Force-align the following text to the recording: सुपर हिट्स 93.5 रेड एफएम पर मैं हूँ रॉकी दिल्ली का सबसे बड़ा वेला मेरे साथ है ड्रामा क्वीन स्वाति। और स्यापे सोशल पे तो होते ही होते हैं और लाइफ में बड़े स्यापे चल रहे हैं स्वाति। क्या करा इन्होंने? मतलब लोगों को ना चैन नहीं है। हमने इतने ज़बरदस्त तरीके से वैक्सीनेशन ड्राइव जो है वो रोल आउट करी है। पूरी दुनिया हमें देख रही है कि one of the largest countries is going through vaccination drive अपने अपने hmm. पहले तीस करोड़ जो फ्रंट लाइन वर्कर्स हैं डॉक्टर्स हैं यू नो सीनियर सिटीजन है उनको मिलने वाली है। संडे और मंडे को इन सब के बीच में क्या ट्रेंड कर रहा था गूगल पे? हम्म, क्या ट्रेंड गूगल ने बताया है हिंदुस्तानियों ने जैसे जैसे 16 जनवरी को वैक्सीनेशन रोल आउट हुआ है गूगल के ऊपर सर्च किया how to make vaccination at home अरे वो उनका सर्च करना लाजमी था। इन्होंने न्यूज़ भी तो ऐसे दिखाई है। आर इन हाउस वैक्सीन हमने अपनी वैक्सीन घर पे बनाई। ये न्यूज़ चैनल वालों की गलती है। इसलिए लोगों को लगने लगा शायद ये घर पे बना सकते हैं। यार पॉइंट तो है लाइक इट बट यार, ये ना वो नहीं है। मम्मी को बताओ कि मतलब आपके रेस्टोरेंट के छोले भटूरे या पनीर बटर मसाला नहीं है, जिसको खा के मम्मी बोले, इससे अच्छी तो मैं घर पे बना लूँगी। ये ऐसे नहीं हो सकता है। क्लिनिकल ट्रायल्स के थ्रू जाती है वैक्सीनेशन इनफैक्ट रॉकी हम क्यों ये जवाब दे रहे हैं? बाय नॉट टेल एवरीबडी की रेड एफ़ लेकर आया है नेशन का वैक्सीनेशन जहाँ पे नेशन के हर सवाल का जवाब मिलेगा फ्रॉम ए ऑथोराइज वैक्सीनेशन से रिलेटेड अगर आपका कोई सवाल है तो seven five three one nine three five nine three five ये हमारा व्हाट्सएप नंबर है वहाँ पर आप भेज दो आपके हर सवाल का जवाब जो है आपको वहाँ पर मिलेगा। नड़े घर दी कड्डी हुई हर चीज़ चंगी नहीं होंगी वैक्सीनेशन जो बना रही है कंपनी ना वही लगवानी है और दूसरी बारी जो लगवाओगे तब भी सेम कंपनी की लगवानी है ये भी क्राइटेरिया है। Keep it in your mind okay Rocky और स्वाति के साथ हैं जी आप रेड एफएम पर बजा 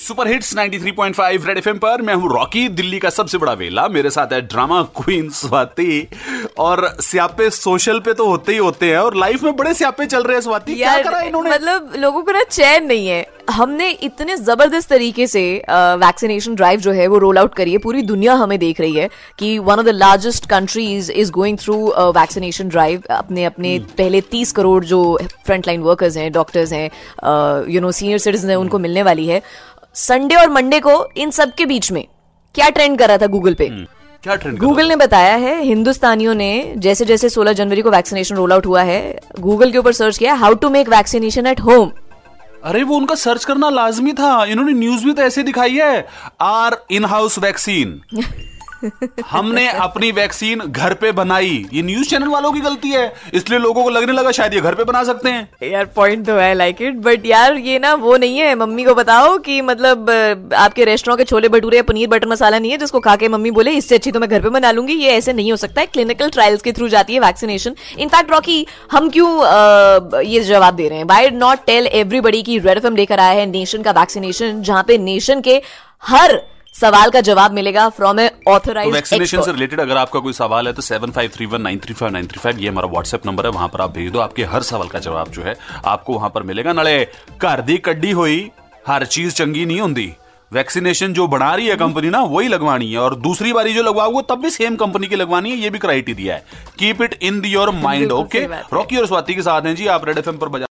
सुपर 0.00 0.28
हिट्स 0.28 0.54
93.5 0.56 1.46
रेड 1.46 1.58
एफएम 1.58 1.78
पर 1.78 2.02
मैं 2.02 2.14
हूँ 2.14 2.28
रॉकी 2.32 2.68
दिल्ली 2.68 2.98
का 2.98 3.10
सबसे 3.10 3.38
बड़ा 3.38 3.52
वेला 3.52 3.86
मेरे 3.88 4.10
साथ 4.10 4.32
है 4.32 4.40
ड्रामा 4.42 4.82
क्वीन 4.96 5.28
स्वाति। 5.30 6.06
और 6.58 6.96
स्यापे 7.00 7.48
सोशल 7.50 7.98
पे 8.00 8.12
तो 8.12 8.26
होते 8.26 8.52
ही 8.52 8.58
होते 8.58 8.90
हैं 8.90 8.98
और 8.98 9.16
लाइफ 9.16 9.42
में 9.42 9.56
बड़े 9.56 9.74
स्यापे 9.74 10.06
चल 10.06 10.22
रहे 10.22 10.36
हैं 10.36 10.42
स्वाति। 10.42 10.74
क्या 10.74 10.96
करा 11.02 11.20
इन्होंने? 11.20 11.50
मतलब 11.50 11.92
लोगों 11.96 12.22
को 12.22 12.32
ना 12.32 12.42
चैन 12.42 12.86
नहीं 12.86 13.06
है। 13.08 13.26
हमने 13.50 13.90
इतने 13.90 14.36
ज़बरदस्त 14.36 14.88
तरीके 14.88 15.26
से 15.26 15.42
वैक्सीनेशन 15.68 16.54
ड्राइव 16.54 16.80
जो 16.80 16.92
है 16.92 17.06
वो 17.06 17.18
रोल 17.18 17.38
आउट 17.38 17.54
करी 17.54 17.72
है। 17.72 17.78
पूरी 17.78 18.02
दुनिया 18.02 18.34
हमें 18.34 18.58
देख 18.58 18.80
रही 18.80 18.94
है 18.94 19.08
कि 19.38 19.58
one 19.58 19.78
of 19.78 19.86
the 19.86 19.94
largest 19.94 20.46
countries 20.50 21.10
is 21.12 21.30
going 21.32 21.58
through 21.58 21.76
vaccination 22.16 22.68
drive 22.68 23.02
अपने 23.10 23.44
अपने 23.44 23.78
hmm. 23.78 23.90
पहले 23.90 24.20
तीस 24.30 24.52
करोड़ 24.52 24.84
जो 24.84 25.18
फ्रंट 25.46 25.66
लाइन 25.66 25.80
वर्कर्स 25.82 26.16
हैं 26.16 26.30
डॉक्टर्स 26.32 26.72
हैं 26.72 26.90
यू 27.68 27.80
नो 27.80 27.92
सीनियर 27.92 28.18
सिटीजन 28.18 28.50
है 28.50 28.58
उनको 28.58 28.78
मिलने 28.78 29.02
वाली 29.02 29.26
है। 29.26 29.42
संडे 29.94 30.34
और 30.34 30.50
मंडे 30.50 30.80
को 30.80 30.92
इन 31.16 31.30
सब 31.30 31.54
के 31.54 31.66
बीच 31.66 31.92
में 31.92 32.04
क्या 32.54 32.68
ट्रेंड 32.68 32.98
कर 32.98 33.08
रहा 33.08 33.18
था 33.18 33.26
गूगल 33.26 33.54
पे? 33.54 33.66
हम्म, 33.66 33.86
क्या 34.22 34.34
ट्रेंड 34.34 34.58
गूगल 34.58 34.88
ने 34.88 34.96
बताया 34.96 35.34
है 35.34 35.62
हिंदुस्तानियों 35.62 36.34
ने 36.34 36.74
जैसे 36.76 37.04
जैसे 37.04 37.28
16 37.28 37.52
जनवरी 37.52 37.82
को 37.82 37.90
वैक्सीनेशन 37.90 38.36
रोल 38.36 38.52
आउट 38.52 38.66
हुआ 38.66 38.82
है 38.82 39.18
गूगल 39.40 39.72
के 39.72 39.78
ऊपर 39.78 39.92
सर्च 39.92 40.18
किया 40.18 40.34
how 40.34 40.54
to 40.54 40.70
make 40.70 40.88
vaccination 40.88 41.46
at 41.46 41.60
home 41.60 41.92
अरे 42.64 42.82
वो 42.82 42.96
उनका 42.96 43.14
सर्च 43.14 43.44
करना 43.44 43.70
लाजमी 43.70 44.12
था। 44.12 44.44
इन्होंने 44.44 44.72
न्यूज़ 44.72 45.04
भी 45.04 45.12
तो 45.12 45.22
ऐसे 45.22 45.42
दिखाई 45.42 45.76
है। 45.76 46.06
आर 46.40 46.76
इन 46.90 47.04
हाउस 47.04 47.38
वैक्सीन 47.38 48.00
हमने 49.26 49.66
अपनी 49.68 50.10
वैक्सीन 50.12 50.60
घर 50.60 50.94
पे 50.94 51.12
बनाई। 51.12 51.66
ये 51.72 51.82
न्यूज़ 51.82 52.08
चैनल 52.08 52.28
वालों 52.28 52.52
की 52.52 52.60
गलती 52.60 52.90
है। 52.90 53.12
इसलिए 53.34 53.58
लोगों 53.58 53.84
को 53.84 53.90
लगने 53.90 54.12
लगा 54.12 54.30
शायद 54.32 54.54
ये 54.54 54.60
घर 54.60 54.74
पे 54.74 54.84
बना 54.84 55.02
सकते 55.04 55.30
हैं। 55.30 55.70
यार 55.70 55.84
पॉइंट 55.96 56.26
तो 56.26 56.34
है 56.34 56.52
लाइक 56.54 56.82
इट 56.82 56.96
बट 57.00 57.26
यार, 57.26 57.56
ये 57.56 57.78
ना 57.78 57.92
वो 57.96 58.16
नहीं 58.16 58.38
है। 58.38 58.54
मम्मी 58.56 58.84
को 58.84 58.94
बताओ 58.94 59.36
कि 59.38 59.60
मतलब 59.62 60.10
आपके 60.56 60.84
रेस्टोरेंट 60.84 61.18
के 61.18 61.24
छोले 61.24 61.48
भटूरे 61.48 61.76
या 61.76 61.82
पनीर 61.82 62.08
बटर 62.08 62.28
मसाला 62.28 62.58
नहीं 62.58 62.70
है, 62.70 62.78
जिसको 62.78 63.00
खा 63.00 63.16
के 63.16 63.28
मम्मी 63.28 63.50
बोले, 63.52 63.72
इससे 63.72 63.94
अच्छी 63.94 64.12
तो 64.12 64.20
मैं 64.20 64.28
घर 64.30 64.42
पे 64.42 64.48
बना 64.50 64.70
लूँगी। 64.70 64.94
ये 64.94 65.10
ऐसे 65.12 65.32
नहीं 65.32 65.50
हो 65.50 65.56
सकता 65.58 65.80
है। 65.80 65.86
क्लिनिकल 65.88 66.30
ट्रायल्स 66.30 66.62
के 66.62 66.72
थ्रू 66.72 66.88
जाती 66.88 67.14
है 67.14 67.20
वैक्सीनेशन 67.20 67.74
इनफैक्ट 67.98 68.30
रॉकी 68.30 68.66
हम 68.92 69.08
क्यों 69.10 69.28
ये 70.22 70.40
जवाब 70.42 70.74
दे 70.74 70.88
रहे 70.88 70.98
हैं? 70.98 71.06
बाय 71.06 71.30
नॉट 71.32 71.64
टेल 71.66 71.86
एवरीबडी 71.86 72.42
की 72.42 72.58
रेड 72.60 72.78
एफ़ 72.78 72.92
लेकर 72.92 73.20
आया 73.20 73.40
है 73.40 73.46
नेशन 73.48 73.82
का 73.82 73.90
वैक्सीनेशन 73.92 74.62
जहाँ 74.62 74.84
पे 74.88 74.98
नेशन 75.00 75.40
के 75.40 75.60
हर 76.02 76.40
सवाल 76.80 77.10
का 77.10 77.20
जवाब 77.20 77.52
मिलेगा 77.52 77.88
फ्रॉम 77.88 78.20
ए 78.20 78.30
ऑथोराइज 78.48 78.92
वैक्सीनेशन 78.92 79.42
से 79.42 79.52
रिलेटेड 79.52 79.80
अगर 79.80 79.96
आपका 79.96 80.20
कोई 80.20 80.32
सवाल 80.32 80.66
है 80.66 80.72
तो 80.72 80.82
seven 80.82 81.10
five 81.10 81.30
three 81.34 81.46
one 81.46 81.62
nine 81.62 81.78
three 81.78 81.94
five 81.94 82.12
nine 82.12 82.26
three 82.26 82.40
five 82.40 82.58
ये 82.58 82.68
हमारा 82.68 82.88
व्हाट्सएप 82.88 83.26
नंबर 83.26 83.46
है 83.46 83.52
वहाँ 83.52 83.68
पर 83.68 83.80
आप 83.80 83.90
भेज 83.90 84.10
दो 84.12 84.20
आपके 84.20 84.44
हर 84.44 84.62
सवाल 84.62 84.88
का 84.88 84.98
जवाब 84.98 85.30
जो 85.30 85.42
है 85.42 85.56
आपको 85.86 86.14
वहाँ 86.14 86.30
पर 86.30 86.42
मिलेगा। 86.42 86.72
नड़े 86.72 87.12
घर 87.42 87.60
दी 87.60 87.76
कड्डी 87.78 88.10
हुई 88.10 88.50
हर 88.88 89.04
चीज़ 89.06 89.34
चंगी 89.34 89.64
नहीं 89.66 89.80
होंगी 89.80 90.12
वैक्सीनेशन 90.52 91.12
जो 91.12 91.26
बना 91.28 91.54
रही 91.54 91.66
है 91.66 91.74
कंपनी 91.76 92.08
ना 92.10 92.22
वही 92.22 92.48
लगवानी 92.48 92.90
है 92.92 92.98
और 92.98 93.14
दूसरी 93.20 93.52
बारी 93.52 93.74
जो 93.74 93.82
लगवाओगे 93.82 94.22
तब 94.28 94.40
भी 94.42 94.50
सेम 94.50 94.76
कंपनी 94.76 95.06
की 95.06 95.16
लगवानी 95.16 95.50
है 95.50 95.56
ये 95.56 95.70
भी 95.70 95.78
क्राइटेरिया 95.78 96.34
है। 96.34 96.44
Keep 96.78 97.02
it 97.02 97.18
in 97.22 97.42
your 97.46 97.70
mind 97.74 98.12
okay 98.12 98.44
Rocky 98.72 98.96
और 98.96 99.06
स्वाति 99.06 99.34
के 99.34 99.42
साथ 99.42 99.62
हैं 99.62 99.74
जी 99.76 99.86
आप 99.86 100.04
रेड 100.04 100.18
एफएम 100.18 100.36
पर 100.36 100.48
बजा 100.48 100.66